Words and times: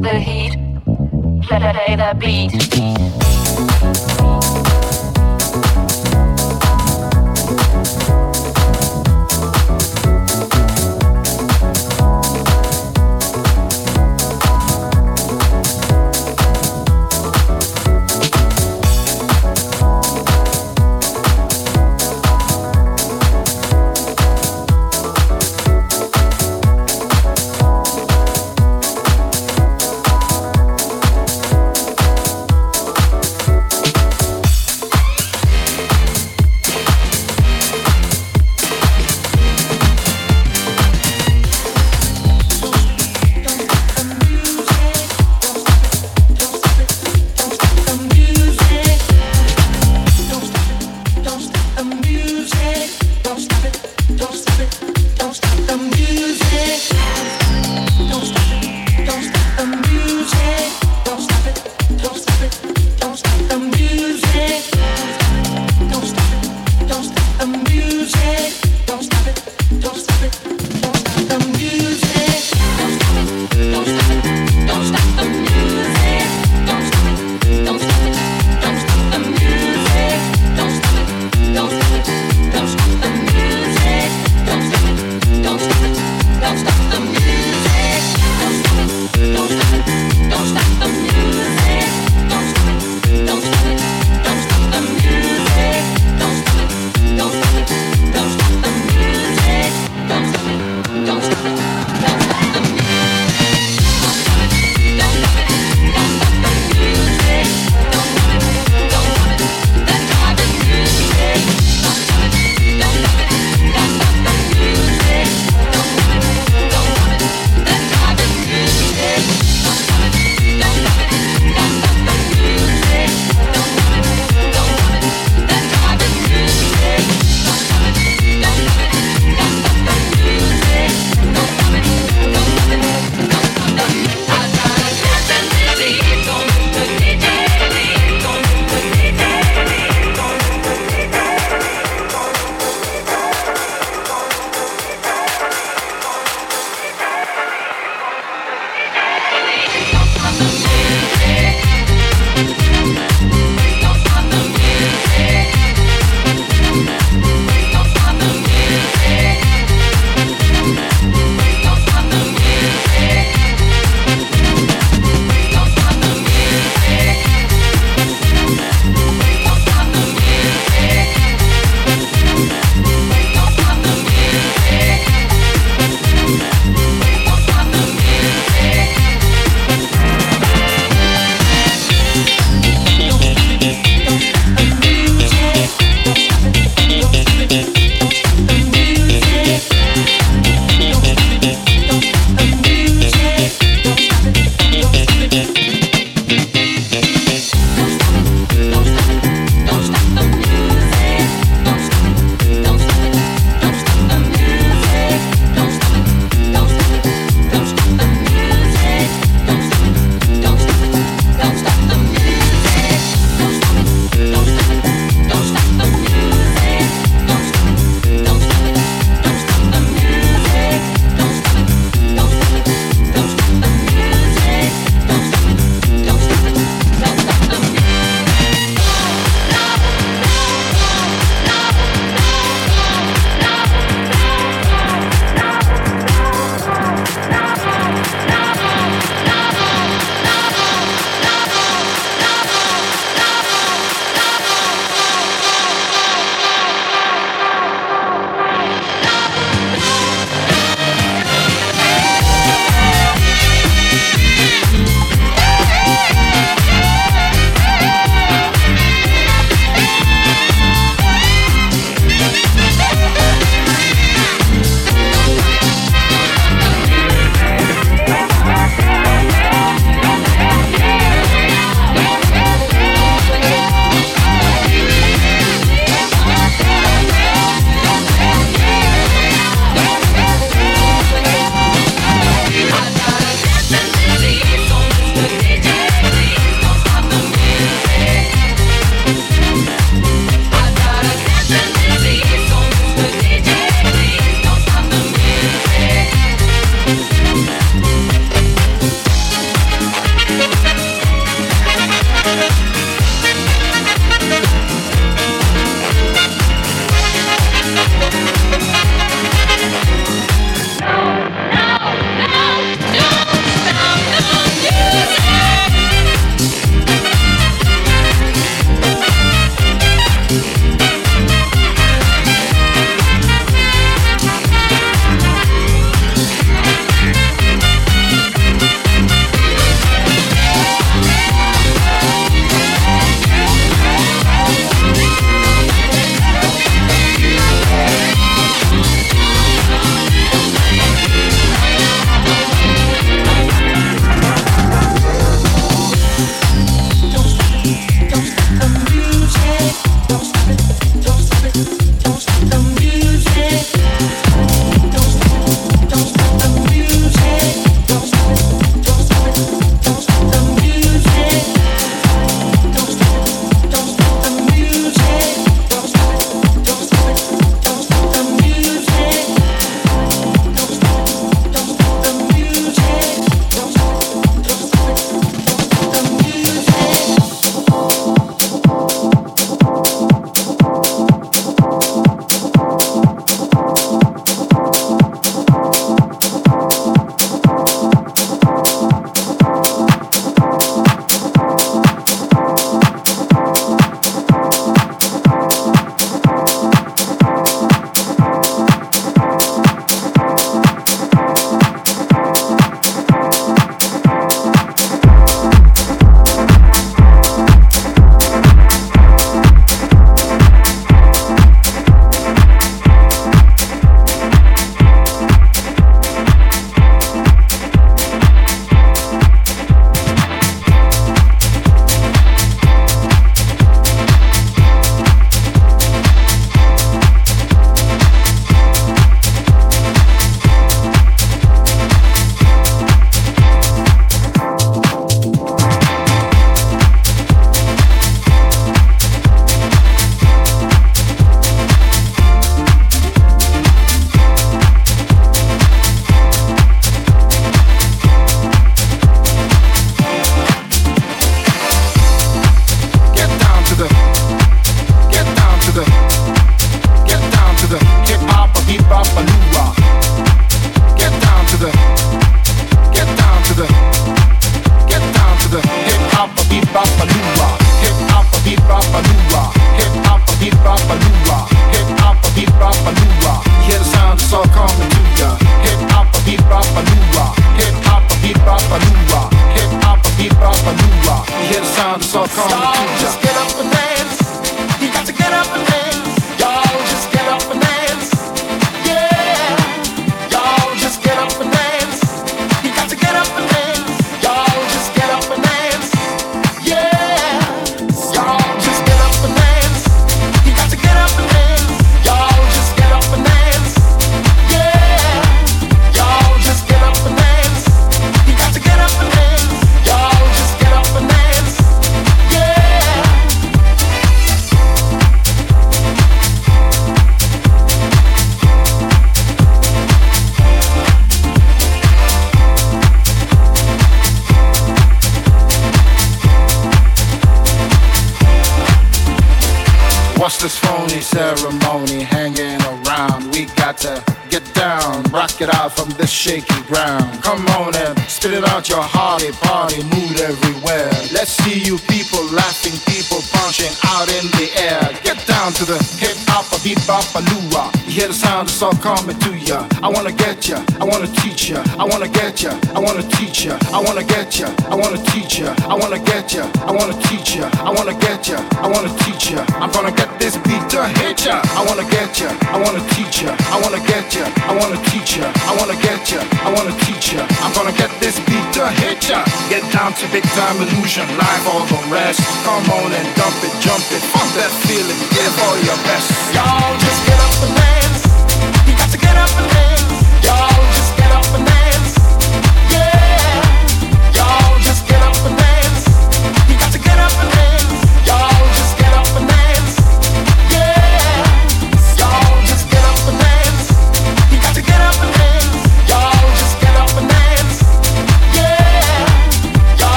the 0.00 0.18
heat, 0.18 0.56
play 1.46 1.96
the 1.96 2.14
beat. 2.18 2.52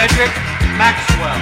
Cedric 0.00 0.32
Maxwell. 0.80 1.36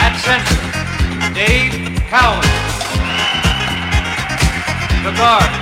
At 0.00 0.16
center, 0.24 1.34
Dave 1.34 1.74
Cowens. 2.08 2.48
The 5.04 5.12
guard, 5.12 5.52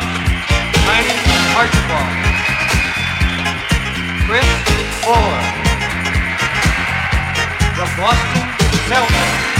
Tiny 0.87 1.11
Archibald. 1.59 2.13
Chris 4.27 4.47
Fuller. 5.03 5.43
The 7.75 7.87
Boston 7.99 8.47
Celtics. 8.87 9.56